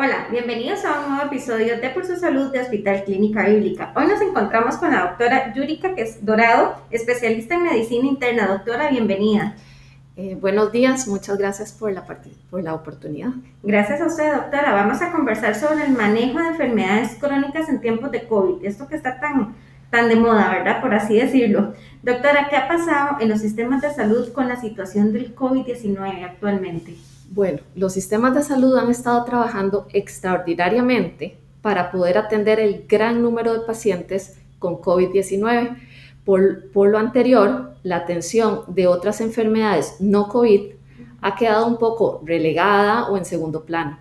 [0.00, 3.92] Hola, bienvenidos a un nuevo episodio de Por su Salud de Hospital Clínica Bíblica.
[3.96, 8.46] Hoy nos encontramos con la doctora Yurika que es Dorado, especialista en medicina interna.
[8.46, 9.56] Doctora, bienvenida.
[10.16, 12.04] Eh, buenos días, muchas gracias por la,
[12.48, 13.30] por la oportunidad.
[13.64, 14.72] Gracias a usted, doctora.
[14.72, 18.94] Vamos a conversar sobre el manejo de enfermedades crónicas en tiempos de COVID, esto que
[18.94, 19.56] está tan,
[19.90, 20.80] tan de moda, ¿verdad?
[20.80, 21.74] Por así decirlo.
[22.04, 26.94] Doctora, ¿qué ha pasado en los sistemas de salud con la situación del COVID-19 actualmente?
[27.30, 33.52] Bueno, los sistemas de salud han estado trabajando extraordinariamente para poder atender el gran número
[33.52, 35.76] de pacientes con COVID-19.
[36.24, 40.72] Por, lo anterior, la atención de otras enfermedades no COVID
[41.20, 43.98] ha quedado un poco relegada o en segundo plano.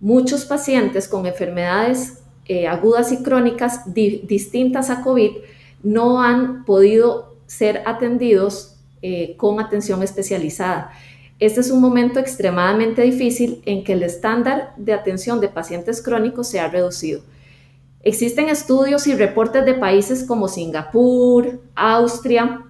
[0.00, 5.30] Muchos pacientes con enfermedades eh, agudas y crónicas distintas a COVID
[5.82, 10.92] no han podido ser atendidos eh, con atención especializada.
[11.40, 16.48] Este es un momento extremadamente difícil en que el estándar de atención de pacientes crónicos
[16.48, 17.22] se ha reducido.
[18.02, 22.62] Existen estudios y reportes de países como Singapur, Austria,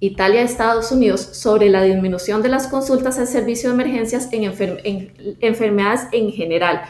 [0.00, 5.36] Italia y Estados Unidos sobre la disminución de las consultas al servicio de emergencias en,
[5.40, 6.82] enfermedades en general,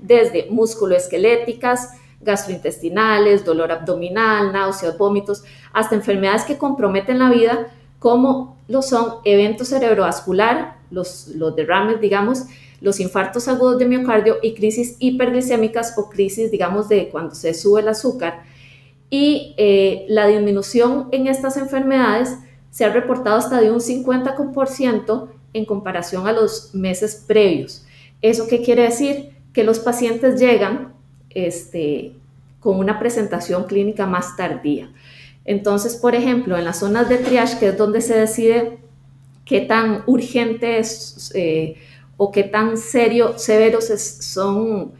[0.00, 5.42] desde musculoesqueléticas, gastrointestinales, dolor abdominal, náuseas, vómitos,
[5.72, 7.66] hasta enfermedades que comprometen la vida
[7.98, 12.44] como lo son eventos cerebrovascular, los, los derrames, digamos,
[12.80, 17.80] los infartos agudos de miocardio y crisis hiperglicémicas o crisis, digamos, de cuando se sube
[17.80, 18.42] el azúcar.
[19.08, 22.36] Y eh, la disminución en estas enfermedades
[22.70, 27.84] se ha reportado hasta de un 50% en comparación a los meses previos.
[28.20, 29.30] ¿Eso qué quiere decir?
[29.52, 30.94] Que los pacientes llegan
[31.30, 32.14] este,
[32.58, 34.90] con una presentación clínica más tardía.
[35.44, 38.78] Entonces, por ejemplo, en las zonas de triage, que es donde se decide
[39.44, 41.76] qué tan urgente es eh,
[42.16, 44.92] o qué tan serio, severos son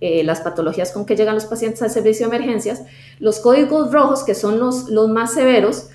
[0.00, 2.82] eh, las patologías con que llegan los pacientes al servicio de emergencias,
[3.18, 5.90] los códigos rojos, que son los, más severos,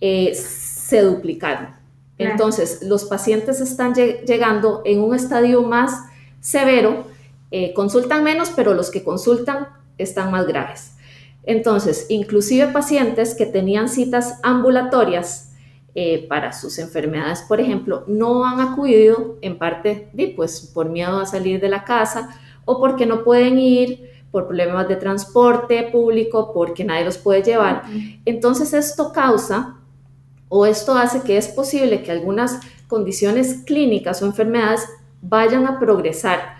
[0.00, 1.74] eh, se duplicaron.
[2.18, 5.92] Entonces, los pacientes están llegando en un estadio más
[6.40, 7.04] severo,
[7.74, 9.68] consultan menos, pero los que consultan
[9.98, 10.95] están más graves.
[11.46, 15.54] Entonces, inclusive pacientes que tenían citas ambulatorias
[15.94, 21.26] eh, para sus enfermedades, por ejemplo, no han acudido en parte pues, por miedo a
[21.26, 26.84] salir de la casa o porque no pueden ir por problemas de transporte público, porque
[26.84, 27.84] nadie los puede llevar.
[28.24, 29.76] Entonces, esto causa
[30.48, 34.86] o esto hace que es posible que algunas condiciones clínicas o enfermedades
[35.22, 36.56] vayan a progresar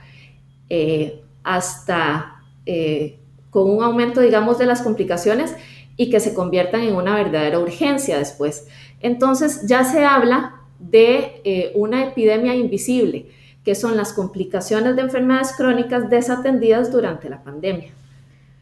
[0.69, 3.21] eh, hasta eh,
[3.56, 5.56] con un aumento, digamos, de las complicaciones
[5.97, 8.69] y que se conviertan en una verdadera urgencia después.
[9.00, 13.31] Entonces ya se habla de eh, una epidemia invisible,
[13.65, 17.94] que son las complicaciones de enfermedades crónicas desatendidas durante la pandemia.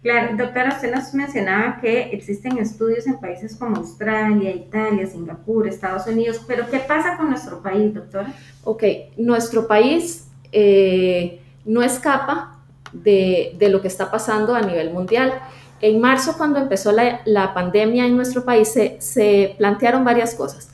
[0.00, 6.06] Claro, doctora, usted nos mencionaba que existen estudios en países como Australia, Italia, Singapur, Estados
[6.06, 8.32] Unidos, pero ¿qué pasa con nuestro país, doctora?
[8.62, 8.84] Ok,
[9.16, 12.53] nuestro país eh, no escapa
[12.94, 15.34] de, lo que está pasando a nivel mundial.
[15.80, 20.70] En marzo, cuando empezó la, pandemia en nuestro país, se, plantearon varias cosas.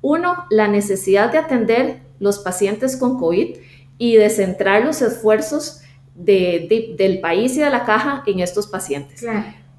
[0.00, 3.56] Uno, la necesidad de atender los pacientes con COVID
[3.98, 5.82] y de centrar los esfuerzos
[6.14, 9.24] del país y de la caja en estos pacientes.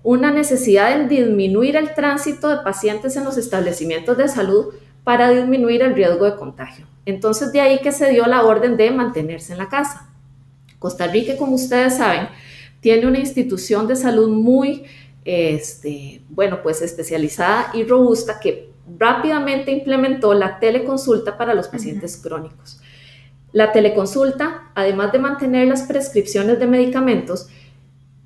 [0.04, 4.74] Una necesidad de disminuir el tránsito de pacientes en los establecimientos de salud
[5.04, 6.86] para disminuir el riesgo de contagio.
[7.06, 10.09] Entonces, de ahí que se dio la orden de mantenerse en la casa.
[10.80, 12.30] Costa Rica, como ustedes saben,
[12.80, 14.86] tiene una institución de salud muy,
[15.26, 22.80] este, bueno, pues especializada y robusta que rápidamente implementó la teleconsulta para los pacientes crónicos.
[23.52, 27.48] La teleconsulta, además de mantener las prescripciones de medicamentos,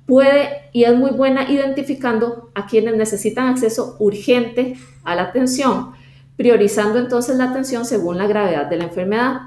[0.06, 5.92] puede y es muy buena identificando a quienes necesitan acceso urgente a la atención,
[6.36, 9.40] priorizando entonces la atención según la gravedad de la enfermedad.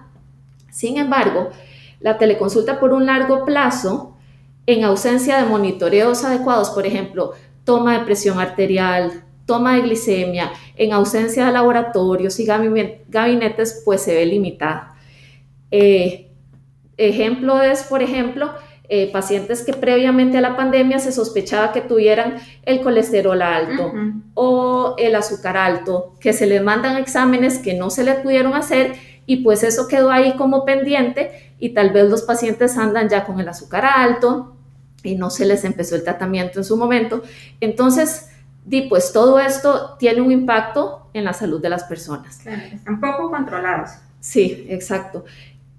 [0.72, 1.52] Sin embargo,
[2.00, 4.16] la teleconsulta por un largo plazo,
[4.66, 7.32] en ausencia de monitoreos adecuados, por ejemplo,
[7.64, 14.14] toma de presión arterial, toma de glicemia, en ausencia de laboratorios y gabinetes, pues se
[14.14, 14.96] ve limitada.
[15.72, 16.28] Eh,
[16.98, 18.52] ejemplo es, por ejemplo,
[18.90, 23.92] eh, pacientes que previamente a la pandemia se sospechaba que tuvieran el colesterol alto
[24.34, 28.96] o el azúcar alto, que se les mandan exámenes que no se le pudieron hacer
[29.28, 33.40] y pues eso quedó ahí como pendiente y tal vez los pacientes andan ya con
[33.40, 34.56] el azúcar alto
[35.04, 37.22] y no se les empezó el tratamiento en su momento.
[37.60, 38.30] Entonces,
[38.66, 42.38] di, pues todo esto tiene un impacto en la salud de las personas.
[42.38, 43.92] Claro, están poco controlados.
[44.22, 45.26] Sí, exacto.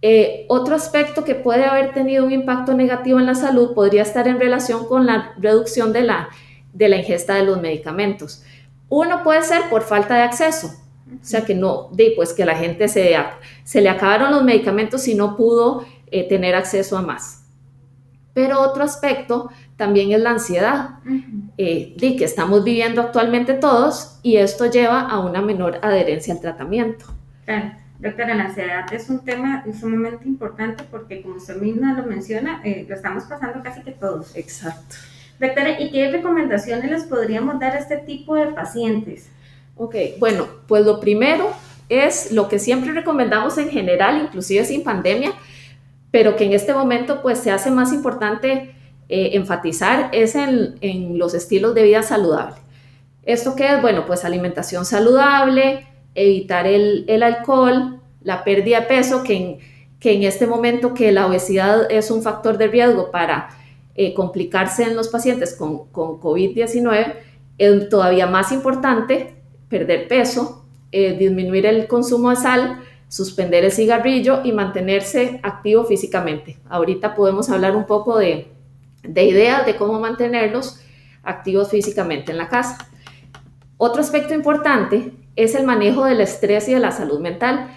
[0.02, 4.28] Eh, otro aspecto que puede haber tenido un impacto negativo en la salud podría estar
[4.28, 6.28] en relación con la reducción de la,
[6.74, 8.44] de la ingesta de los medicamentos.
[8.90, 10.70] Uno puede ser por falta de acceso,
[11.14, 13.16] o sea que no, de, pues que la gente se,
[13.64, 17.44] se le acabaron los medicamentos y no pudo eh, tener acceso a más.
[18.34, 20.90] Pero otro aspecto también es la ansiedad,
[21.56, 26.40] eh, de que estamos viviendo actualmente todos y esto lleva a una menor adherencia al
[26.40, 27.06] tratamiento.
[27.44, 27.72] Claro.
[27.98, 32.86] Doctora, la ansiedad es un tema sumamente importante porque, como usted misma lo menciona, eh,
[32.88, 34.36] lo estamos pasando casi que todos.
[34.36, 34.94] Exacto.
[35.40, 39.30] Doctora, ¿y qué recomendaciones les podríamos dar a este tipo de pacientes?
[39.78, 41.50] Ok, bueno, pues lo primero
[41.88, 45.32] es lo que siempre recomendamos en general, inclusive sin pandemia,
[46.10, 48.74] pero que en este momento pues se hace más importante
[49.08, 52.56] eh, enfatizar es en, los estilos de vida saludable.
[53.22, 53.80] ¿Esto qué es?
[53.80, 55.86] Bueno, pues alimentación saludable,
[56.16, 59.58] evitar el, el alcohol, la pérdida de peso, que en,
[60.00, 63.50] que en este momento que la obesidad es un factor de riesgo para
[63.94, 67.14] eh, complicarse en los pacientes con, con COVID-19,
[67.58, 69.37] es todavía más importante
[69.68, 76.58] perder peso, eh, disminuir el consumo de sal, suspender el cigarrillo y mantenerse activo físicamente.
[76.68, 78.48] Ahorita podemos hablar un poco de,
[79.02, 80.80] de ideas de cómo mantenerlos
[81.22, 82.78] activos físicamente en la casa.
[83.76, 87.70] Otro aspecto importante es el manejo del estrés y de la salud mental,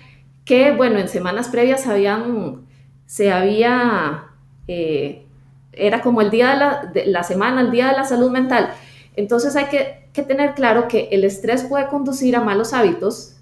[0.46, 2.66] que bueno, en semanas previas habían,
[3.06, 4.26] se había,
[4.68, 5.26] eh,
[5.74, 8.74] era como el día de la, de la, semana, el día de la salud mental.
[9.16, 13.36] Entonces hay que, que, tener claro que el estrés puede conducir a malos hábitos,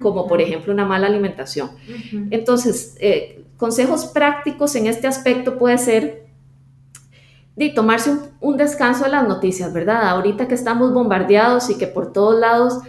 [0.00, 0.28] como uh -huh.
[0.28, 1.68] por ejemplo una mala alimentación.
[1.68, 2.28] Uh -huh.
[2.30, 6.26] Entonces, eh, consejos prácticos en este aspecto puede ser
[7.56, 10.08] de tomarse un, un, descanso de las noticias, ¿verdad?
[10.08, 12.80] Ahorita que estamos bombardeados y que por todos lados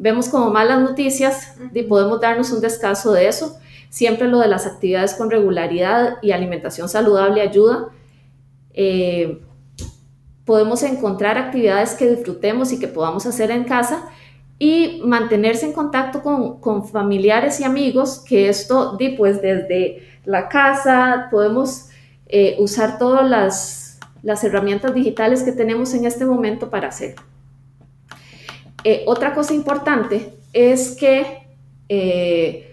[0.00, 3.58] vemos como malas noticias y podemos darnos un descanso de eso.
[3.90, 7.88] Siempre lo de las actividades con regularidad y alimentación saludable ayuda.
[8.72, 9.42] Eh,
[10.50, 14.10] podemos encontrar actividades que disfrutemos y que podamos hacer en casa
[14.58, 21.28] y mantenerse en contacto con, con familiares y amigos, que esto, pues desde la casa
[21.30, 21.90] podemos
[22.26, 27.22] eh, usar todas las, las herramientas digitales que tenemos en este momento para hacerlo.
[28.82, 31.46] Eh, otra cosa importante es que
[31.88, 32.69] eh,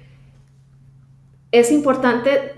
[1.57, 2.54] es importante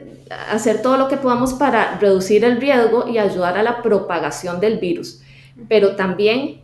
[0.51, 4.77] hacer todo lo que podamos para reducir el riesgo y ayudar a la propagación del
[4.79, 5.21] virus,
[5.67, 6.61] pero también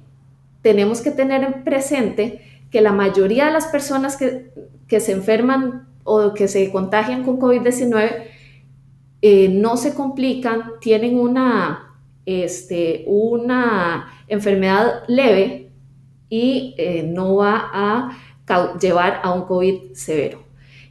[0.61, 2.41] tenemos que tener en presente
[2.71, 4.51] que la mayoría de las personas que,
[4.99, 8.23] se enferman o que se contagian con COVID-19
[9.21, 11.95] eh, no se complican, tienen una,
[12.25, 15.71] este, una enfermedad leve
[16.29, 18.17] y eh, no va a
[18.79, 20.44] llevar a un COVID severo.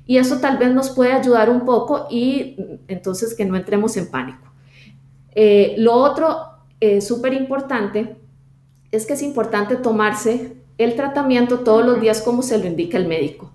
[0.07, 2.57] Y eso tal vez nos puede ayudar un poco y
[2.89, 4.53] entonces que no entremos en pánico.
[5.35, 6.39] Eh, lo otro
[6.81, 8.17] eh, súper importante
[8.91, 13.07] es que es importante tomarse el tratamiento todos los días como se lo indica el
[13.07, 13.53] médico.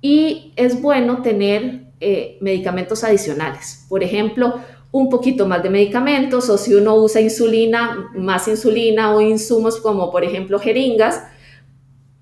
[0.00, 3.86] Y es bueno tener eh, medicamentos adicionales.
[3.88, 4.60] Por ejemplo,
[4.90, 10.10] un poquito más de medicamentos o si uno usa insulina, más insulina o insumos como
[10.10, 11.22] por ejemplo jeringas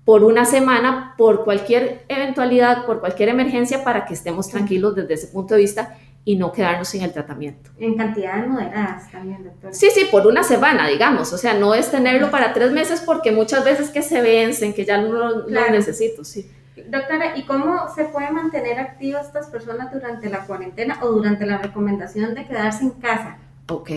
[0.07, 5.27] por una semana por cualquier eventualidad, por cualquier emergencia para que estemos tranquilos desde ese
[5.27, 7.71] punto de vista y no quedarnos sin el tratamiento.
[7.77, 9.73] En cantidades moderadas también, doctor.
[9.73, 11.33] Sí, sí, por una semana, digamos.
[11.33, 14.85] O sea, no es tenerlo para tres meses porque muchas veces que se vencen, que
[14.85, 15.67] ya no lo, claro.
[15.67, 16.49] lo necesito, sí.
[16.87, 21.57] Doctora, ¿y cómo se puede mantener activas estas personas durante la cuarentena o durante la
[21.57, 23.39] recomendación de quedarse en casa?
[23.67, 23.91] Ok.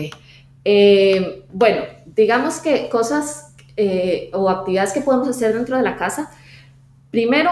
[0.65, 6.31] Eh, bueno, digamos que cosas eh, o actividades que podemos hacer dentro de la casa.
[7.09, 7.51] Primero,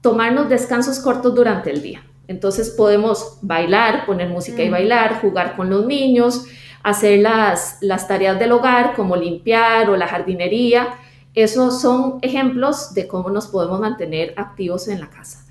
[0.00, 2.04] tomarnos descansos cortos durante el día.
[2.26, 4.66] Entonces podemos bailar, poner música mm.
[4.66, 6.44] y bailar, jugar con los niños,
[6.82, 10.98] hacer las, las tareas del hogar como limpiar o la jardinería
[11.34, 15.44] esos son ejemplos de cómo nos podemos mantener activos en la casa.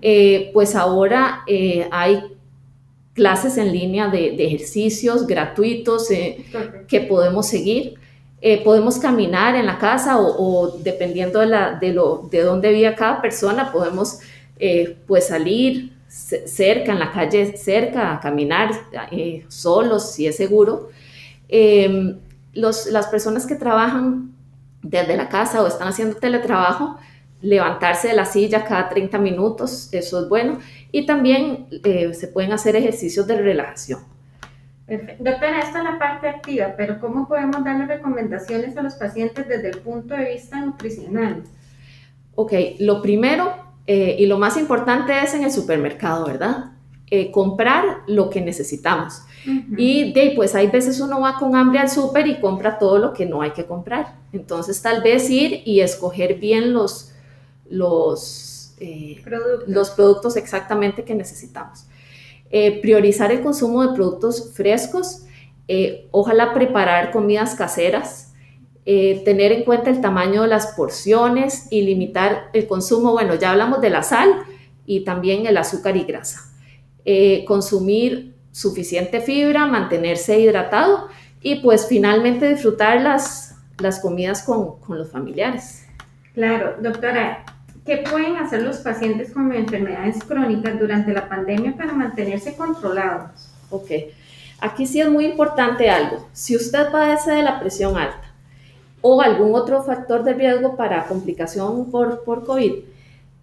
[0.00, 2.22] Eh, pues ahora eh, hay
[3.12, 6.44] clases en línea de, de ejercicios gratuitos eh,
[6.88, 7.96] que podemos seguir.
[8.40, 13.72] Eh, podemos caminar en la casa o, dependiendo de, lo, de dónde vive cada persona,
[13.72, 14.20] podemos
[14.58, 18.70] eh, pues salir cerca, en la calle cerca, a caminar
[19.48, 20.90] solos si es seguro.
[22.52, 24.36] Los, las personas que trabajan
[24.82, 26.98] desde la casa o están haciendo teletrabajo,
[27.42, 30.58] levantarse de la silla cada 30 minutos, eso es bueno.
[30.92, 34.00] Y también eh, se pueden hacer ejercicios de relajación.
[34.86, 35.24] Perfecto.
[35.24, 39.70] Doctora, esto es la parte activa, pero ¿cómo podemos darle recomendaciones a los pacientes desde
[39.70, 41.42] el punto de vista nutricional?
[42.36, 43.52] Ok, lo primero
[43.86, 46.76] eh, y lo más importante es en el supermercado, ¿verdad?
[47.08, 49.22] eh, comprar lo que necesitamos.
[49.76, 53.12] Y de, pues hay veces uno va con hambre al súper y compra todo lo
[53.12, 54.16] que no hay que comprar.
[54.32, 57.12] Entonces tal vez ir y escoger bien los,
[57.70, 59.68] los, eh, productos.
[59.68, 61.86] los productos exactamente que necesitamos.
[62.50, 65.22] Eh, priorizar el consumo de productos frescos,
[66.12, 68.32] ojalá preparar comidas caseras,
[68.84, 73.80] tener en cuenta el tamaño de las porciones y limitar el consumo, bueno, ya hablamos
[73.80, 74.44] de la sal
[74.86, 76.40] y también el azúcar y grasa.
[77.04, 81.08] Eh, consumir suficiente fibra, mantenerse hidratado
[81.40, 85.86] y pues finalmente disfrutar las, las comidas con, con los familiares.
[86.34, 87.44] Claro, doctora,
[87.86, 93.48] ¿qué pueden hacer los pacientes con enfermedades crónicas durante la pandemia para mantenerse controlados?
[93.70, 93.90] Ok,
[94.60, 96.28] aquí sí es muy importante algo.
[96.32, 98.34] Si usted padece de la presión alta
[99.00, 102.72] o algún otro factor de riesgo para complicación por, por COVID,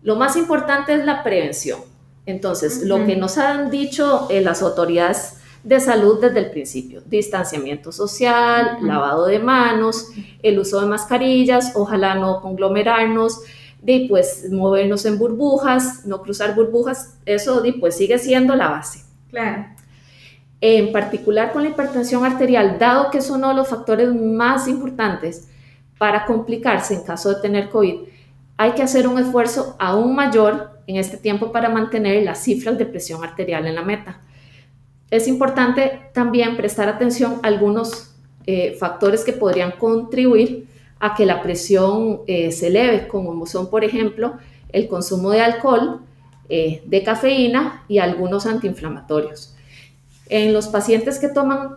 [0.02, 1.80] lo más importante es la prevención.
[2.26, 7.94] Entonces, lo que nos han dicho eh, las autoridades de salud desde el principio, distanciamiento
[7.94, 10.10] social, lavado de manos,
[10.42, 13.42] el uso de mascarillas, ojalá no conglomerarnos,
[13.84, 19.04] de pues movernos en burbujas, no cruzar burbujas, eso de, pues sigue siendo la base.
[19.30, 19.66] Claro.
[20.62, 25.50] En particular con la hipertensión arterial, dado que es uno de los factores más importantes
[25.98, 27.96] para complicarse en caso de tener COVID,
[28.56, 32.86] hay que hacer un esfuerzo aún mayor en este tiempo para mantener las cifras de
[32.86, 34.22] presión arterial en la meta.
[35.12, 40.68] Es importante también prestar atención a algunos eh, factores que podrían contribuir
[41.04, 44.38] a que la presión eh, se eleve, como son, por ejemplo,
[44.70, 46.00] el consumo de alcohol,
[46.48, 49.54] eh, de cafeína y algunos antiinflamatorios.
[50.30, 51.76] En los pacientes que toman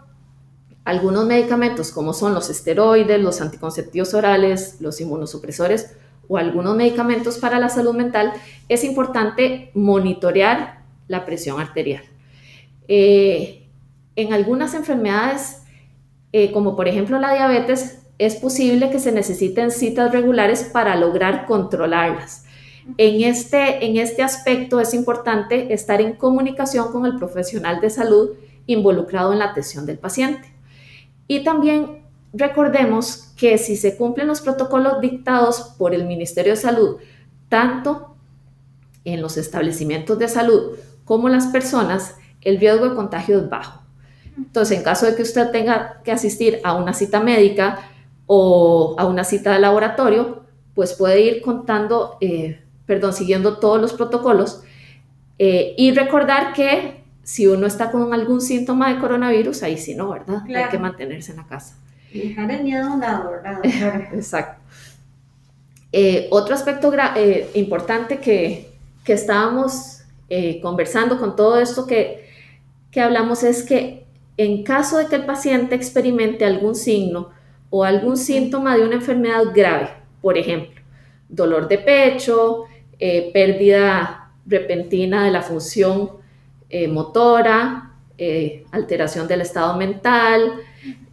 [0.84, 5.96] algunos medicamentos, como son los esteroides, los anticonceptivos orales, los inmunosupresores,
[6.28, 8.32] o algunos medicamentos para la salud mental,
[8.68, 12.04] es importante monitorear la presión arterial.
[12.86, 13.66] Eh,
[14.14, 15.64] en algunas enfermedades,
[16.52, 22.44] como por ejemplo la diabetes, es posible que se necesiten citas regulares para lograr controlarlas.
[22.98, 28.30] En este, en este aspecto es importante estar en comunicación con el profesional de salud
[28.66, 30.52] involucrado en la atención del paciente.
[31.28, 36.96] Y también recordemos que si se cumplen los protocolos dictados por el Ministerio de Salud,
[37.48, 38.16] tanto
[39.04, 43.82] en los establecimientos de salud como las personas, el riesgo de contagio es bajo.
[44.36, 47.90] Entonces, en caso de que usted tenga que asistir a una cita médica
[48.26, 50.42] o a una cita de laboratorio,
[50.74, 54.62] pues puede ir contando, eh, perdón, siguiendo todos los protocolos
[55.38, 60.10] eh, y recordar que si uno está con algún síntoma de coronavirus, ahí sí no,
[60.10, 60.42] ¿verdad?
[60.54, 61.76] Hay que mantenerse en la casa.
[62.12, 63.60] Dejar el miedo a un lado, ¿verdad?
[64.14, 64.62] Exacto.
[65.92, 68.70] Eh, otro aspecto eh, importante que,
[69.04, 69.92] que estábamos
[70.60, 72.28] conversando con todo esto que,
[72.90, 74.04] que hablamos es que
[74.36, 77.30] en caso de que el paciente experimente algún signo
[77.70, 80.80] o algún síntoma de una enfermedad grave, por ejemplo,
[81.28, 82.64] dolor de pecho,
[82.98, 86.10] pérdida repentina de la función
[86.90, 87.92] motora,
[88.70, 90.52] alteración del estado mental,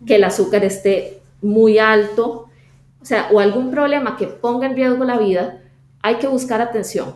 [0.05, 2.49] que el azúcar esté muy alto,
[3.01, 5.61] o sea, o algún problema que ponga en riesgo la vida,
[6.01, 7.15] hay que buscar atención.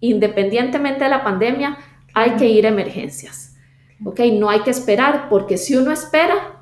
[0.00, 1.76] Independientemente de la pandemia,
[2.14, 3.56] hay que ir a emergencias.
[4.04, 4.20] ¿Ok?
[4.32, 6.57] No hay que esperar, porque si uno espera,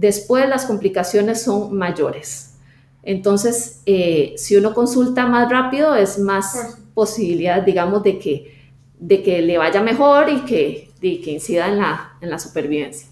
[0.00, 2.54] después las complicaciones son mayores.
[3.02, 9.42] Entonces, eh, si uno consulta más rápido, es más posibilidad, digamos, de que, de que
[9.42, 13.08] le vaya mejor y que, de que incida en la, en la supervivencia.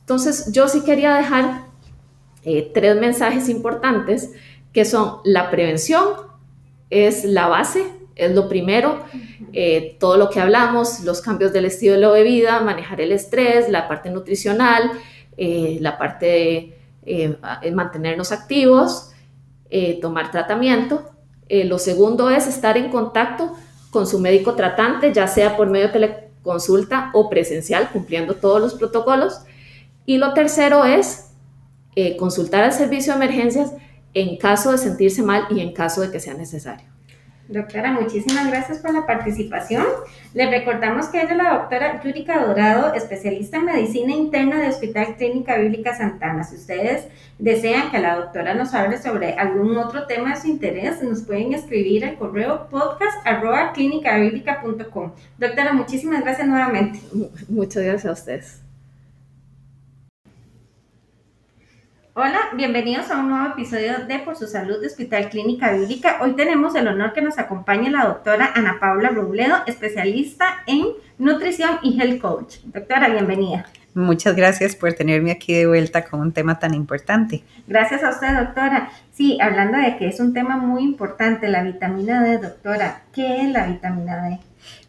[0.00, 1.66] Entonces, yo sí quería dejar
[2.44, 4.32] eh, tres mensajes importantes
[4.72, 6.04] que son la prevención,
[6.90, 7.84] es la base,
[8.16, 9.04] es lo primero,
[9.52, 13.88] eh, todo lo que hablamos, los cambios del estilo de vida, manejar el estrés, la
[13.88, 14.90] parte nutricional,
[15.36, 19.12] eh, la parte de mantenernos activos,
[20.02, 21.08] tomar tratamiento.
[21.48, 23.52] lo segundo es estar en contacto
[23.90, 28.74] con su médico tratante, ya sea por medio de teleconsulta o presencial, cumpliendo todos los
[28.74, 29.40] protocolos.
[30.04, 31.30] Y lo tercero es
[31.94, 33.72] eh, consultar al servicio de emergencias
[34.12, 36.95] en caso de sentirse mal y en caso de que sea necesario.
[37.48, 39.84] Doctora, muchísimas gracias por la participación.
[40.34, 45.16] Le recordamos que ella es la doctora Yurika Dorado, especialista en medicina interna de Hospital
[45.16, 46.42] Clínica Bíblica Santana.
[46.42, 47.06] Si ustedes
[47.38, 51.52] desean que la doctora nos hable sobre algún otro tema de su interés, nos pueden
[51.52, 53.24] escribir al correo podcast
[55.38, 56.98] Doctora, muchísimas gracias nuevamente.
[57.48, 58.65] Muchas gracias a ustedes.
[62.18, 66.16] Hola, bienvenidos a un nuevo episodio de Por su Salud de Hospital Clínica Bíblica.
[66.22, 70.86] Hoy tenemos el honor que nos acompañe la doctora Ana Paula Robledo, especialista en
[71.18, 72.54] nutrición y health coach.
[72.64, 73.66] Doctora, bienvenida.
[73.92, 77.44] Muchas gracias por tenerme aquí de vuelta con un tema tan importante.
[77.66, 78.88] Gracias a usted, doctora.
[79.16, 83.04] Sí, hablando de que es un tema muy importante, la vitamina D, doctora.
[83.14, 84.40] ¿Qué es la vitamina D?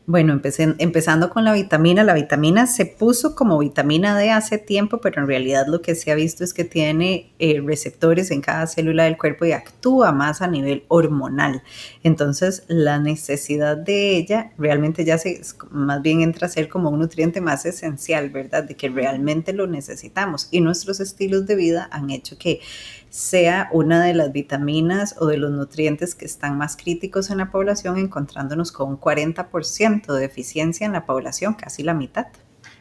[0.05, 5.00] Bueno, empecé, empezando con la vitamina, la vitamina se puso como vitamina D hace tiempo,
[5.01, 8.67] pero en realidad lo que se ha visto es que tiene eh, receptores en cada
[8.67, 11.62] célula del cuerpo y actúa más a nivel hormonal.
[12.03, 15.41] Entonces, la necesidad de ella realmente ya se,
[15.72, 18.63] más bien entra a ser como un nutriente más esencial, ¿verdad?
[18.63, 20.48] De que realmente lo necesitamos.
[20.51, 22.62] Y nuestros estilos de vida han hecho que
[23.09, 27.51] sea una de las vitaminas o de los nutrientes que están más críticos en la
[27.51, 32.27] población, encontrándonos con un 40% de deficiencia en la población, casi la mitad.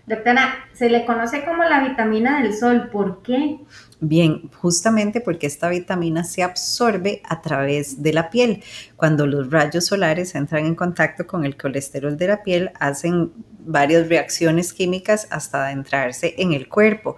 [0.06, 2.90] Doctora, se le conoce como la vitamina del sol.
[2.92, 3.58] ¿Por qué?
[3.98, 8.62] Bien, justamente porque esta vitamina se absorbe a través de la piel.
[8.94, 13.32] Cuando los rayos solares entran en contacto con el colesterol de la piel, hacen
[13.66, 17.16] varias reacciones químicas hasta adentrarse en el cuerpo.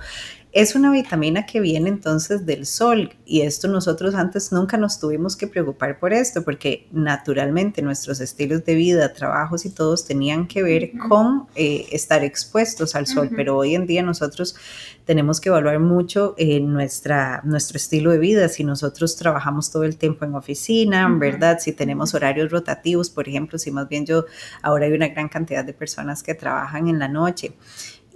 [0.51, 5.37] Es una vitamina que viene entonces del sol y esto nosotros antes nunca nos tuvimos
[5.37, 10.63] que preocupar por esto porque naturalmente nuestros estilos de vida, trabajos y todos tenían que
[10.63, 14.57] ver con eh, estar expuestos al sol, pero hoy en día nosotros
[15.05, 19.97] tenemos que evaluar mucho eh, nuestra, nuestro estilo de vida, si nosotros trabajamos todo el
[19.97, 21.59] tiempo en oficina, ¿verdad?
[21.61, 24.25] Si tenemos horarios rotativos, por ejemplo, si más bien yo,
[24.63, 27.55] ahora hay una gran cantidad de personas que trabajan en la noche.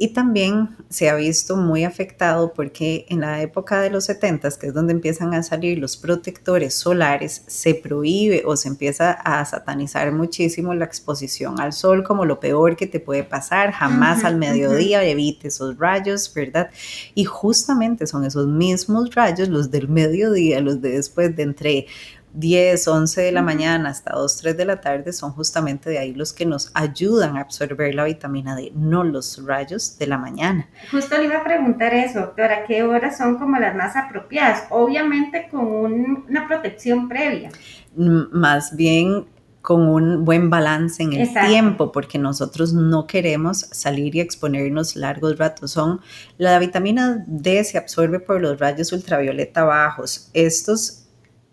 [0.02, 4.66] Y también se ha visto muy afectado porque en la época de los 70, que
[4.66, 10.10] es donde empiezan a salir los protectores solares, se prohíbe o se empieza a satanizar
[10.10, 13.70] muchísimo la exposición al sol como lo peor que te puede pasar.
[13.70, 16.70] Jamás al mediodía evite esos rayos, ¿verdad?
[17.14, 21.86] Y justamente son esos mismos rayos, los del mediodía, los de después de entre
[22.34, 26.14] 10, 11 de la mañana hasta 2, 3 de la tarde son justamente de ahí
[26.14, 30.68] los que nos ayudan a absorber la vitamina D, no los rayos de la mañana.
[30.90, 34.64] Justo le iba a preguntar eso, doctora, ¿qué horas son como las más apropiadas?
[34.70, 37.50] Obviamente con una protección previa.
[37.96, 39.26] Más bien
[39.62, 45.38] con un buen balance en el tiempo, porque nosotros no queremos salir y exponernos largos
[45.38, 45.70] ratos.
[45.70, 46.00] Son,
[46.36, 50.30] la vitamina D se absorbe por los rayos ultravioleta bajos.
[50.34, 51.01] Estos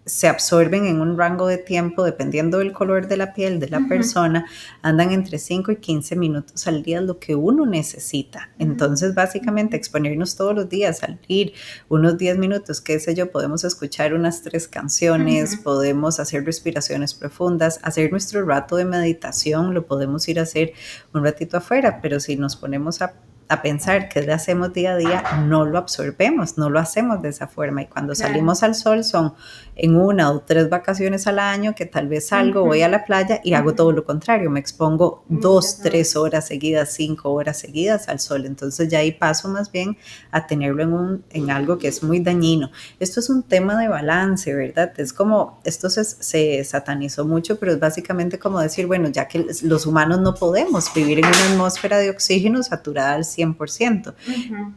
[0.09, 3.87] se absorben en un rango de tiempo, dependiendo del color de la piel de la
[3.87, 4.45] persona,
[4.81, 8.49] andan entre 5 y 15 minutos al día, lo que uno necesita.
[8.57, 11.53] Entonces, básicamente, exponernos todos los días, salir
[11.89, 17.79] unos 10 minutos, qué sé yo, podemos escuchar unas tres canciones, podemos hacer respiraciones profundas,
[17.83, 20.73] hacer nuestro rato de meditación, lo podemos ir a hacer
[21.13, 23.13] un ratito afuera, pero si nos ponemos a
[23.49, 27.29] a pensar que le hacemos día a día, no lo absorbemos, no lo hacemos de
[27.29, 27.81] esa forma.
[27.81, 29.33] Y cuando salimos al sol son
[29.75, 33.41] en una o tres vacaciones al año que tal vez salgo, voy a la playa
[33.43, 38.19] y hago todo lo contrario, me expongo dos, tres horas seguidas, cinco horas seguidas al
[38.19, 38.45] sol.
[38.45, 39.97] Entonces ya ahí paso más bien
[40.29, 42.69] a tenerlo en, un, en algo que es muy dañino.
[42.99, 44.93] Esto es un tema de balance, ¿verdad?
[44.97, 49.43] Es como, esto se, se satanizó mucho, pero es básicamente como decir, bueno, ya que
[49.63, 53.38] los humanos no podemos vivir en una atmósfera de oxígeno saturada al 100%.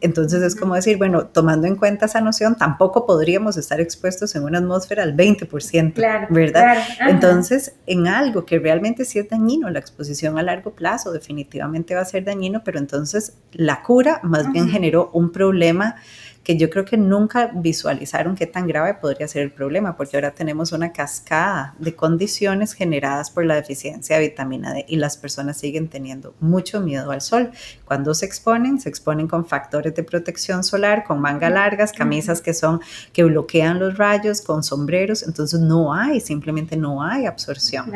[0.01, 4.43] Entonces es como decir, bueno, tomando en cuenta esa noción, tampoco podríamos estar expuestos en
[4.43, 5.93] una atmósfera al 20%,
[6.29, 6.77] ¿verdad?
[7.07, 12.01] Entonces, en algo que realmente sí es dañino, la exposición a largo plazo definitivamente va
[12.01, 15.95] a ser dañino, pero entonces la cura más bien generó un problema
[16.43, 20.31] que yo creo que nunca visualizaron qué tan grave podría ser el problema, porque ahora
[20.31, 25.57] tenemos una cascada de condiciones generadas por la deficiencia de vitamina D y las personas
[25.57, 27.51] siguen teniendo mucho miedo al sol.
[27.85, 32.53] Cuando se exponen, se exponen con factores de protección solar, con manga largas, camisas que
[32.53, 32.81] son
[33.13, 37.91] que bloquean los rayos, con sombreros, entonces no hay, simplemente no hay absorción.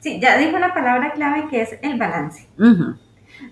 [0.00, 2.48] Sí, ya dijo la palabra clave que es el balance.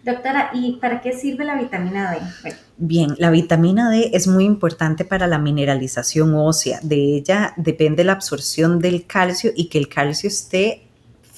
[0.05, 2.53] Doctora, ¿y para qué sirve la vitamina D?
[2.79, 6.81] Bien, la vitamina D es muy importante para la mineralización ósea.
[6.83, 10.90] De ella depende la absorción del calcio y que el calcio esté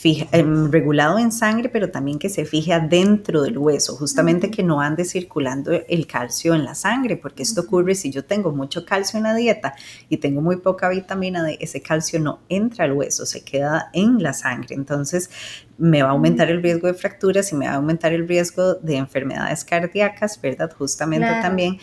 [0.05, 4.81] Em, regulado en sangre, pero también que se fije adentro del hueso, justamente que no
[4.81, 9.19] ande circulando el calcio en la sangre, porque esto ocurre si yo tengo mucho calcio
[9.19, 9.75] en la dieta
[10.09, 14.21] y tengo muy poca vitamina D, ese calcio no entra al hueso, se queda en
[14.21, 14.75] la sangre.
[14.75, 15.31] Entonces,
[15.79, 18.75] me va a aumentar el riesgo de fracturas y me va a aumentar el riesgo
[18.75, 20.73] de enfermedades cardíacas, ¿verdad?
[20.77, 21.79] Justamente también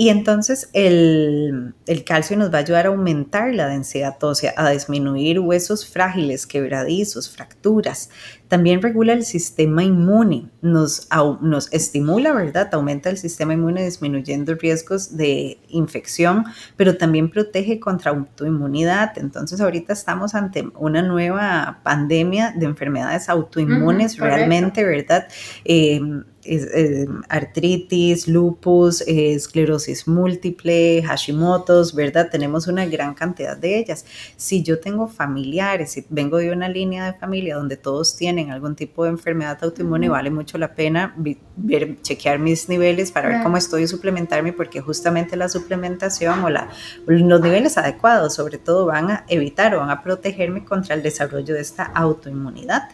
[0.00, 4.70] Y entonces el, el, calcio nos va a ayudar a aumentar la densidad ósea, a
[4.70, 8.08] disminuir huesos frágiles, quebradizos, fracturas.
[8.48, 11.06] También regula el sistema inmune, nos,
[11.42, 12.70] nos estimula, ¿verdad?
[12.72, 16.46] Aumenta el sistema inmune disminuyendo riesgos de infección,
[16.78, 19.18] pero también protege contra autoinmunidad.
[19.18, 25.28] Entonces ahorita estamos ante una nueva pandemia de enfermedades autoinmunes realmente, ¿verdad?
[25.66, 26.00] Eh,
[26.44, 32.28] eh, artritis, lupus, esclerosis múltiple, Hashimoto's, ¿verdad?
[32.30, 34.04] Tenemos una gran cantidad de ellas.
[34.36, 38.74] Si yo tengo familiares, si vengo de una línea de familia donde todos tienen algún
[38.74, 41.14] tipo de enfermedad autoinmune, vale mucho la pena
[41.56, 46.50] ver, chequear mis niveles para ver cómo estoy y suplementarme, porque justamente la suplementación o
[46.50, 46.70] la,
[47.06, 51.54] los niveles adecuados, sobre todo, van a evitar o van a protegerme contra el desarrollo
[51.54, 52.90] de esta autoinmunidad.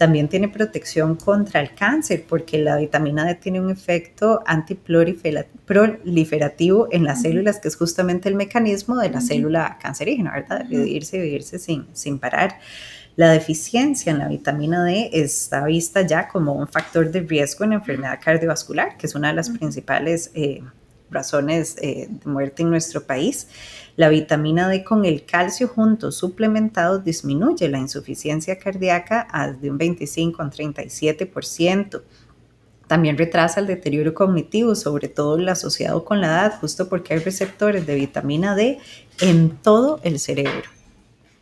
[0.00, 7.04] También tiene protección contra el cáncer porque la vitamina D tiene un efecto antiproliferativo en
[7.04, 10.64] las células, que es justamente el mecanismo de la célula cancerígena, ¿verdad?
[10.64, 12.60] De dividirse y dividirse sin, sin parar.
[13.16, 17.74] La deficiencia en la vitamina D está vista ya como un factor de riesgo en
[17.74, 20.62] enfermedad cardiovascular, que es una de las principales eh,
[21.10, 23.48] razones eh, de muerte en nuestro país.
[23.96, 29.26] La vitamina D con el calcio juntos suplementados disminuye la insuficiencia cardíaca
[29.60, 32.02] de un 25 a un 37%.
[32.86, 37.20] También retrasa el deterioro cognitivo, sobre todo el asociado con la edad, justo porque hay
[37.20, 38.78] receptores de vitamina D
[39.20, 40.79] en todo el cerebro.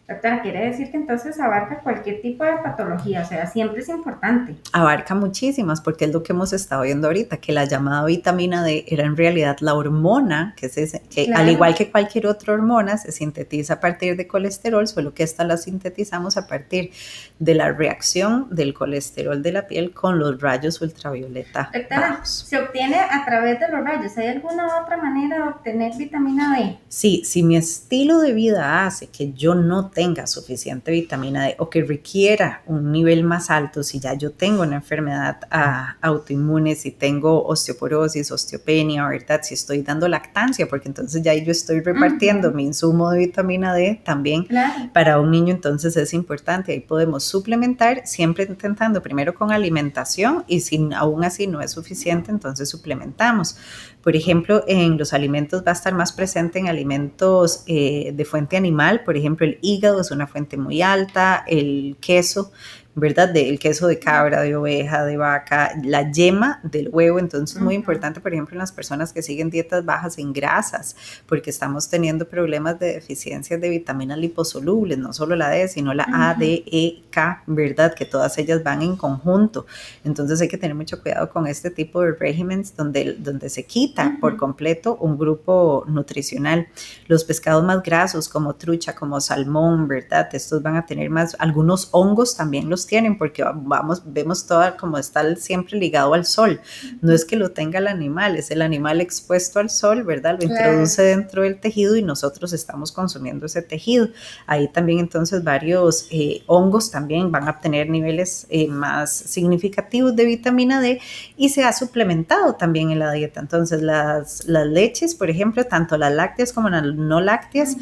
[0.09, 4.57] Doctora, quiere decir que entonces abarca cualquier tipo de patología, o sea, siempre es importante.
[4.73, 8.87] Abarca muchísimas, porque es lo que hemos estado viendo ahorita, que la llamada vitamina D
[8.89, 13.13] era en realidad la hormona, que, se, que al igual que cualquier otra hormona, se
[13.13, 16.91] sintetiza a partir de colesterol, solo que esta la sintetizamos a partir
[17.39, 21.71] de la reacción del colesterol de la piel con los rayos ultravioleta.
[21.75, 24.17] Doctora, ¿se obtiene a través de los rayos?
[24.17, 26.79] ¿Hay alguna otra manera de obtener vitamina D?
[26.89, 31.69] Sí, si mi estilo de vida hace que yo no tenga suficiente vitamina D o
[31.69, 36.93] que requiera un nivel más alto, si ya yo tengo una enfermedad ah, autoinmune, si
[36.93, 39.41] tengo osteoporosis, osteopenia, ¿verdad?
[39.43, 44.01] Si estoy dando lactancia, porque entonces ya yo estoy repartiendo mi insumo de vitamina D
[44.05, 44.47] también
[44.93, 46.71] para un niño, entonces es importante.
[46.71, 52.31] Ahí podemos suplementar, siempre intentando primero con alimentación y si aún así no es suficiente,
[52.31, 53.57] entonces suplementamos.
[54.01, 58.57] Por ejemplo, en los alimentos va a estar más presente en alimentos eh, de fuente
[58.57, 62.53] animal, por ejemplo, el hígado es una fuente muy alta, el queso
[62.99, 63.29] ¿verdad?
[63.29, 67.19] Del queso de cabra, de oveja, de vaca, la yema del huevo.
[67.19, 70.97] Entonces, es muy importante, por ejemplo, en las personas que siguen dietas bajas en grasas,
[71.27, 76.07] porque estamos teniendo problemas de deficiencias de vitaminas liposolubles, no solo la D, sino la
[76.13, 77.95] A, D, E, K, ¿verdad?
[77.95, 79.67] Que todas ellas van en conjunto.
[80.05, 84.17] Entonces, hay que tener mucho cuidado con este tipo de regímenes donde, donde se quita
[84.21, 86.69] por completo un grupo nutricional.
[87.07, 90.29] Los pescados más grasos, como trucha, como salmón, ¿verdad?
[90.33, 94.99] Estos van a tener más, algunos hongos también los tienen porque vamos, vemos todo como
[94.99, 96.61] está siempre ligado al sol.
[97.01, 100.39] No es que lo tenga el animal, es el animal expuesto al sol, ¿verdad?
[100.41, 104.09] Lo introduce dentro del tejido y nosotros estamos consumiendo ese tejido.
[104.47, 110.25] Ahí también entonces varios eh, hongos también van a tener niveles eh, más significativos de
[110.25, 111.01] vitamina D
[111.37, 113.41] y se ha suplementado también en la dieta.
[113.41, 117.77] Entonces las, las leches, por ejemplo, tanto las lácteas como las no lácteas,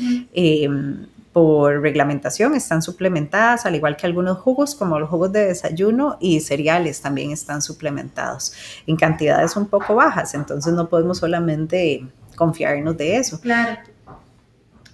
[1.37, 6.41] por reglamentación están suplementadas, al igual que algunos jugos como los jugos de desayuno y
[6.41, 8.55] cereales también están suplementados
[8.87, 13.39] en cantidades un poco bajas, entonces no podemos solamente confiarnos de eso.
[13.39, 13.96] Claro.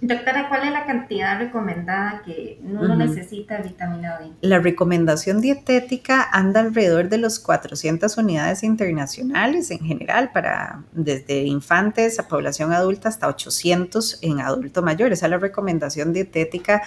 [0.05, 4.31] Doctora, ¿cuál es la cantidad recomendada que uno necesita de vitamina D?
[4.41, 12.19] La recomendación dietética anda alrededor de los 400 unidades internacionales en general, para desde infantes
[12.19, 15.13] a población adulta hasta 800 en adulto mayor.
[15.13, 16.81] Esa es la recomendación dietética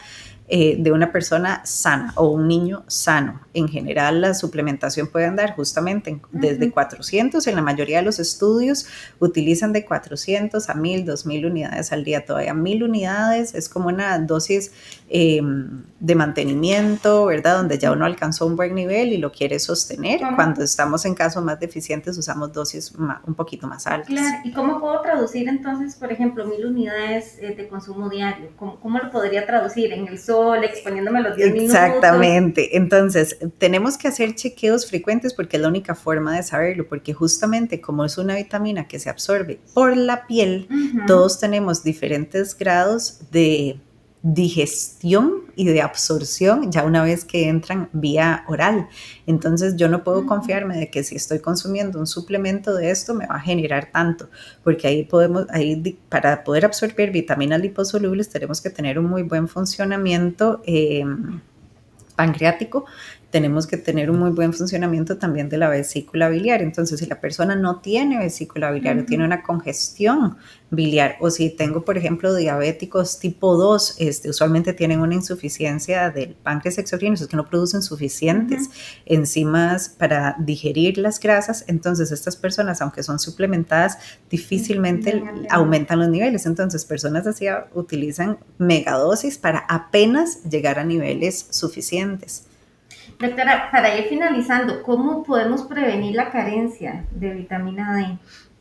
[0.49, 3.41] eh, de una persona sana o un niño sano.
[3.53, 8.87] En general, la suplementación puede andar justamente desde 400, en la mayoría de los estudios
[9.19, 12.25] utilizan de 400 a 1000, 2000 unidades al día.
[12.25, 14.71] Todavía 1000 unidades es como una dosis
[15.09, 15.41] eh,
[15.99, 17.57] de mantenimiento, ¿verdad?
[17.57, 20.21] Donde ya uno alcanzó un buen nivel y lo quiere sostener.
[20.37, 24.11] Cuando estamos en casos más deficientes usamos dosis un poquito más altas.
[24.11, 28.51] Claro, ¿y cómo puedo traducir entonces, por ejemplo, 1000 unidades eh, de consumo diario?
[28.57, 30.36] ¿Cómo, ¿Cómo, lo podría traducir en el sol?
[30.63, 31.75] Exponiéndome los 10 minutos.
[31.75, 32.77] Exactamente.
[32.77, 37.81] Entonces, tenemos que hacer chequeos frecuentes porque es la única forma de saberlo, porque justamente
[37.81, 40.69] como es una vitamina que se absorbe por la piel,
[41.07, 43.81] todos tenemos diferentes grados de
[44.35, 48.89] digestión y de absorción ya una vez que entran vía oral.
[49.27, 53.27] Entonces yo no puedo confiarme de que si estoy consumiendo un suplemento de esto me
[53.27, 54.29] va a generar tanto,
[54.65, 59.47] porque ahí podemos, ahí para poder absorber vitaminas liposolubles tenemos que tener un muy buen
[59.47, 60.61] funcionamiento.
[60.67, 61.41] Em,
[62.17, 62.87] pancreático,
[63.31, 66.63] tenemos que tener un muy buen funcionamiento también de la vesícula biliar.
[66.63, 70.37] Entonces, si la persona no tiene vesícula biliar o tiene una congestión
[70.71, 76.35] biliar, o si tengo, por ejemplo, diabéticos tipo 2, este, usualmente tienen una insuficiencia del
[76.35, 78.71] páncreas exocrino, es que no producen suficientes
[79.05, 81.65] enzimas para digerir las grasas.
[81.67, 83.99] Entonces, estas personas, aunque son suplementadas,
[84.31, 86.47] difícilmente aumentan los niveles.
[86.47, 92.45] Entonces, personas así utilizan megadosis para apenas llegar a niveles suficientes.
[93.19, 98.19] Doctora, para ir finalizando, ¿cómo podemos prevenir la carencia de vitamina D?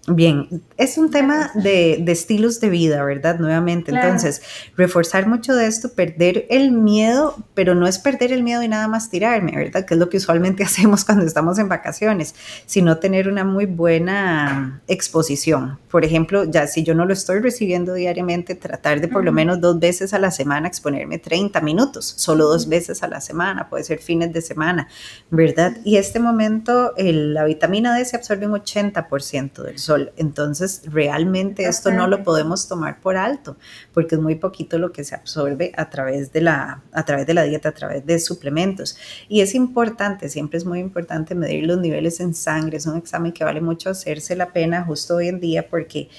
[0.07, 3.39] Bien, es un tema de, estilos de vida, ¿verdad?
[3.39, 4.43] Nuevamente, entonces,
[4.77, 8.87] reforzar mucho de esto, perder el miedo, pero no es perder el miedo y nada
[8.87, 9.83] más tirarme, ¿verdad?
[9.83, 12.35] Que es lo que usualmente hacemos cuando estamos en vacaciones,
[12.67, 15.79] sino tener una muy buena exposición.
[15.89, 19.59] Por ejemplo, ya si yo no lo estoy recibiendo diariamente, tratar de por lo menos
[19.59, 23.83] dos veces a la semana exponerme 30 minutos, solo dos veces a la semana, puede
[23.83, 24.87] ser fines de semana,
[25.31, 25.77] ¿verdad?
[25.83, 31.91] Y este momento, la vitamina D se absorbe un 80% del sol entonces, realmente esto
[31.91, 33.57] no lo podemos tomar por alto,
[33.93, 37.33] porque es muy poquito lo que se absorbe a través de la, a través de
[37.33, 38.97] la dieta, a través de suplementos.
[39.27, 42.77] Y es importante, siempre es muy importante medir los niveles en sangre.
[42.77, 46.09] Es un examen que vale mucho hacerse la pena justo hoy en día porque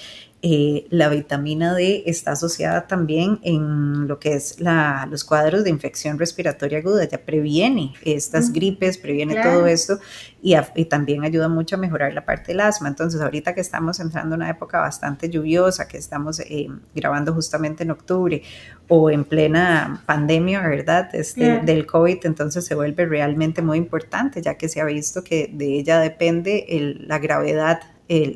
[0.49, 5.71] eh, la vitamina D está asociada también en lo que es la, los cuadros de
[5.71, 9.99] infección respiratoria aguda, ya previene estas gripes, previene todo esto
[10.41, 10.55] y,
[10.85, 12.87] también ayuda mucho a mejorar la parte del asma.
[12.87, 17.83] Entonces, ahorita que estamos entrando en una época bastante lluviosa, que estamos eh, grabando justamente
[17.83, 18.41] en octubre
[18.87, 21.13] o en plena pandemia, ¿verdad?
[21.13, 25.51] Este, Del COVID, entonces se vuelve realmente muy importante, ya que se ha visto que
[25.53, 26.65] de ella depende
[27.01, 27.81] la gravedad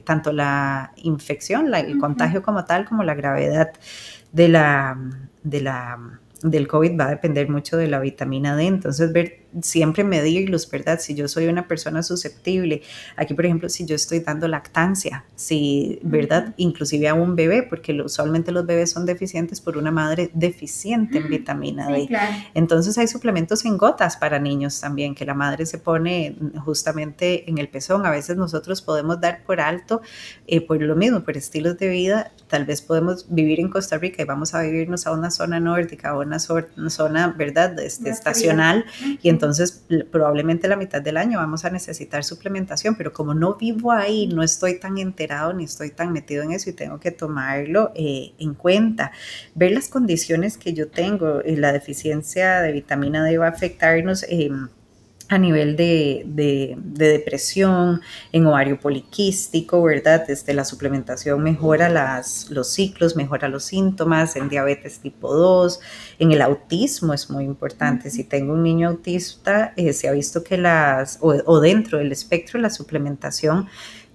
[0.04, 3.72] tanto la infección, el contagio como tal, como la gravedad
[4.32, 4.98] de la,
[5.42, 5.98] de la,
[6.42, 8.66] del COVID va a depender mucho de la vitamina D.
[8.66, 11.00] Entonces, ver siempre medirlos, ¿verdad?
[11.00, 12.82] Si yo soy una persona susceptible,
[13.16, 16.54] aquí por ejemplo, si yo estoy dando lactancia, si, ¿verdad?
[16.56, 21.28] Inclusive a un bebé, porque usualmente los bebés son deficientes por una madre deficiente en
[21.28, 22.08] vitamina D.
[22.54, 27.58] Entonces hay suplementos en gotas para niños también, que la madre se pone justamente en
[27.58, 28.06] el pezón.
[28.06, 30.00] A veces nosotros podemos dar por alto,
[30.46, 34.22] eh, por lo mismo, por estilos de vida, tal vez podemos vivir en Costa Rica
[34.22, 37.78] y vamos a vivirnos a una zona nórdica o una, zona, ¿verdad?
[37.80, 38.84] Este, estacional.
[39.22, 39.39] Y entonces
[40.10, 44.42] probablemente la mitad del año vamos a necesitar suplementación, pero como no vivo ahí, no
[44.42, 48.54] estoy tan enterado ni estoy tan metido en eso y tengo que tomarlo eh, en
[48.54, 49.12] cuenta.
[49.54, 54.24] Ver las condiciones que yo tengo, y la deficiencia de vitamina D va a afectarnos.
[54.28, 54.50] Eh,
[55.30, 56.24] a nivel de,
[56.76, 58.00] depresión,
[58.32, 60.28] en ovario poliquístico, ¿verdad?
[60.28, 65.80] Este, la suplementación mejora las, los ciclos, mejora los síntomas, en diabetes tipo 2,
[66.18, 68.10] en el autismo es muy importante.
[68.10, 72.10] Si tengo un niño autista, eh, se ha visto que las, o, o dentro del
[72.10, 73.68] espectro, la suplementación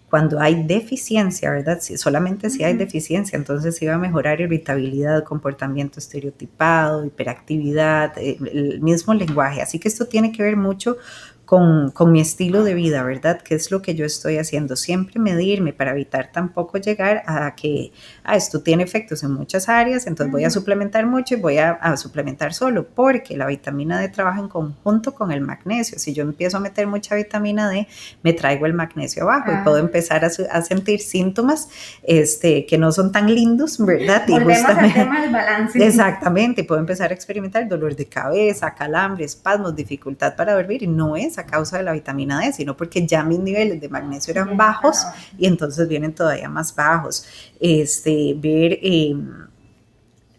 [0.09, 1.79] cuando hay deficiencia, ¿verdad?
[1.81, 9.13] Si, solamente si hay deficiencia, entonces iba a mejorar irritabilidad, comportamiento estereotipado, hiperactividad, el mismo
[9.13, 9.61] lenguaje.
[9.61, 10.97] Así que esto tiene que ver mucho
[11.45, 13.39] con, mi estilo de vida, ¿verdad?
[13.41, 14.75] ¿Qué es lo que yo estoy haciendo?
[14.75, 17.91] Siempre medirme para evitar tampoco llegar a que,
[18.23, 21.95] ah, esto tiene efectos en muchas áreas, entonces voy a suplementar mucho y voy a,
[21.97, 25.99] suplementar solo, porque la vitamina D trabaja en conjunto con el magnesio.
[25.99, 27.88] Si yo empiezo a meter mucha vitamina D,
[28.23, 29.81] me traigo el magnesio abajo y puedo ah.
[29.81, 31.69] empezar a, sentir síntomas
[32.03, 34.23] este, que no son tan lindos, ¿verdad?
[34.27, 35.86] Y Volvemos al tema del balance.
[35.86, 41.15] Exactamente, puedo empezar a experimentar dolor de cabeza, calambres, espasmos, dificultad para dormir y no
[41.15, 44.55] es a causa de la vitamina D, sino porque ya mis niveles de magnesio eran
[44.57, 45.05] bajos
[45.37, 47.25] y entonces vienen todavía más bajos.
[47.59, 48.79] Este, ver...
[48.81, 49.44] Em,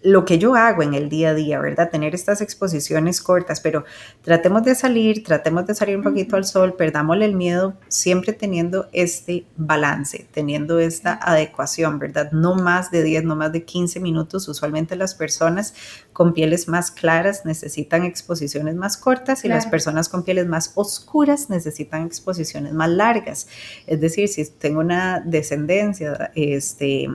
[0.06, 1.90] lo que yo hago en el día a día, ¿verdad?
[1.90, 3.84] Tener estas exposiciones cortas, pero
[4.22, 8.88] tratemos de salir, tratemos de salir un poquito al sol, perdámosle el miedo, siempre teniendo
[8.92, 12.30] este balance, teniendo esta adecuación, ¿verdad?
[12.30, 14.46] No más de 10, no más de 15 minutos.
[14.46, 15.74] Usualmente las personas
[16.12, 21.50] con pieles más claras necesitan exposiciones más cortas y las personas con pieles más oscuras
[21.50, 23.48] necesitan exposiciones más largas.
[23.88, 27.08] Es decir, si tengo una descendencia, este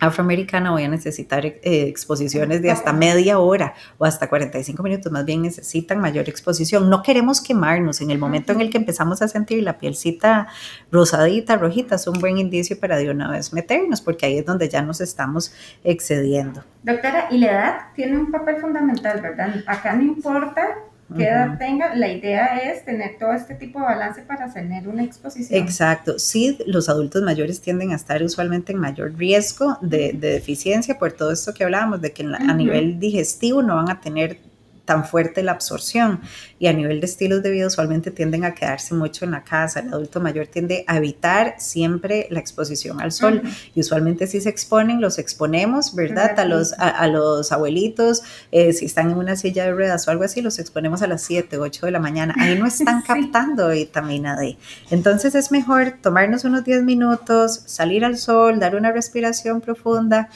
[0.00, 5.24] afroamericana voy a necesitar eh, exposiciones de hasta media hora o hasta 45 minutos, más
[5.24, 6.90] bien necesitan mayor exposición.
[6.90, 10.48] No queremos quemarnos en el momento en el que empezamos a sentir la pielcita
[10.90, 14.68] rosadita, rojita, es un buen indicio para de una vez meternos, porque ahí es donde
[14.68, 15.52] ya nos estamos
[15.82, 16.64] excediendo.
[16.82, 19.54] Doctora, y la edad tiene un papel fundamental, ¿verdad?
[19.66, 20.76] Acá no importa
[21.16, 25.02] qué edad tenga, la idea es tener todo este tipo de balance para tener una
[25.04, 25.62] exposición.
[25.62, 31.12] Exacto, sí, los adultos mayores tienden a estar usualmente en mayor riesgo de, deficiencia por
[31.12, 34.38] todo esto que hablábamos, de que a nivel digestivo no van a tener
[34.84, 36.20] tan fuerte la absorción
[36.58, 39.80] y a nivel de estilos de vida usualmente tienden a quedarse mucho en la casa.
[39.80, 43.42] El adulto mayor tiende a evitar siempre la exposición al sol
[43.74, 46.38] y usualmente si se exponen, los exponemos, ¿verdad?
[46.38, 50.24] A los, a, los abuelitos, eh, si están en una silla de ruedas o algo
[50.24, 52.34] así, los exponemos a las 7, 8 de la mañana.
[52.38, 54.56] Ahí no están captando vitamina D.
[54.90, 60.28] Entonces es mejor tomarnos unos 10 minutos, salir al sol, dar una respiración profunda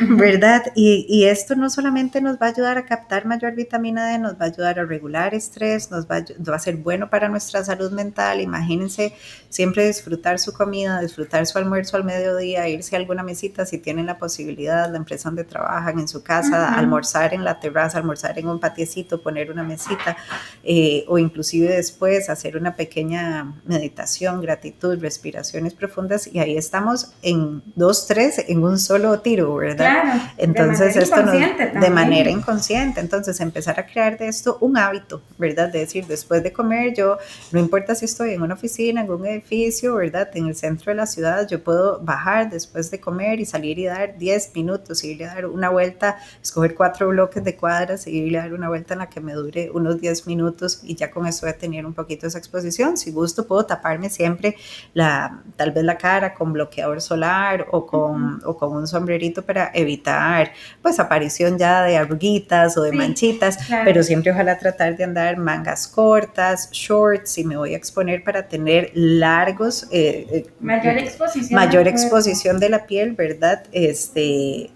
[0.00, 0.62] ¿Verdad?
[0.74, 4.34] Y, y, esto no solamente nos va a ayudar a captar mayor vitamina D, nos
[4.34, 7.64] va a ayudar a regular estrés, nos va a, va a ser bueno para nuestra
[7.64, 8.40] salud mental.
[8.40, 9.14] Imagínense
[9.48, 14.06] siempre disfrutar su comida, disfrutar su almuerzo al mediodía, irse a alguna mesita si tienen
[14.06, 18.48] la posibilidad, la empresa donde trabajan, en su casa, almorzar en la terraza, almorzar en
[18.48, 20.16] un patiecito, poner una mesita
[20.62, 27.62] eh, o inclusive después hacer una pequeña meditación, gratitud, respiraciones profundas y ahí estamos en
[27.74, 30.02] dos, tres, en un solo tiro, ¿verdad?
[30.02, 33.00] Claro, Entonces, de esto de manera inconsciente.
[33.00, 35.68] Entonces, empezar a crear de esto un hábito, ¿verdad?
[35.68, 37.18] De decir, después de comer, yo,
[37.52, 40.28] no importa si estoy en una oficina, en un edificio, ¿verdad?
[40.34, 43.86] En el centro de la ciudad, yo puedo bajar después de comer y salir y
[43.86, 48.38] dar 10 minutos, irle a dar una vuelta, escoger cuatro bloques de cuadras, y irle
[48.38, 51.26] a dar una vuelta en la que me dure unos 10 minutos y ya con
[51.26, 52.96] eso voy a tener un poquito esa exposición.
[52.96, 54.56] Si gusto, puedo taparme siempre
[54.94, 59.70] la, tal vez la cara con bloqueador solar o con, o con un sombrerito para
[59.74, 65.36] evitar pues aparición ya de arruguitas o de manchitas, pero siempre ojalá tratar de andar
[65.36, 69.86] mangas cortas, shorts, y me voy a exponer para tener largos...
[69.90, 71.54] Eh, eh, mayor exposición.
[71.54, 73.64] Mayor exposición de la piel, ¿verdad?
[73.72, 74.70] Este,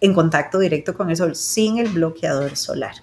[0.00, 2.94] en contacto directo con el sol, sin el bloqueador solar.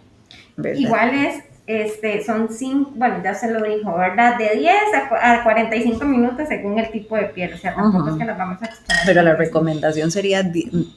[0.57, 4.37] Igual es este, son cinco, bueno, ya se lo dijo, ¿verdad?
[4.37, 4.73] De 10
[5.19, 8.61] a, 45 minutos según el tipo de piel, o sea, tampoco es que nos vamos
[8.61, 9.01] a exponer.
[9.05, 10.43] Pero la recomendación sería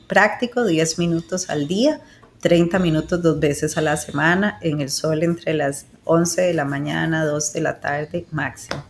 [0.06, 2.00] práctico 10 minutos al día,
[2.40, 6.64] 30 minutos dos veces a la semana en el sol entre las 11 de la
[6.64, 8.82] mañana, 2 de la tarde máximo.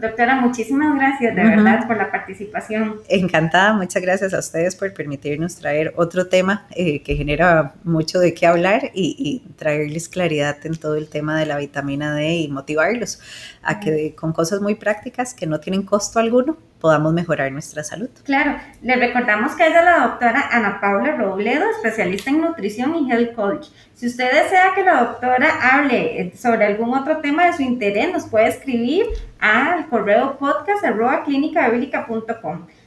[0.00, 2.96] Doctora, muchísimas gracias de verdad por la participación.
[3.08, 8.34] Encantada, muchas gracias a ustedes por permitirnos traer otro tema eh, que genera mucho de
[8.34, 13.20] qué hablar y, traerles claridad en todo el tema de la vitamina D y motivarlos
[13.62, 18.10] a que con cosas muy prácticas que no tienen costo alguno podamos mejorar nuestra salud.
[18.24, 23.34] Claro, le recordamos que es la doctora Ana Paula Robledo, especialista en nutrición y health
[23.34, 23.68] coach.
[23.94, 28.12] Si usted desea que la doctora hable eh, sobre algún otro tema de su interés,
[28.12, 29.06] nos puede escribir
[29.38, 31.24] al correo podcast arroba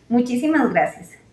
[0.10, 1.25] Muchísimas gracias.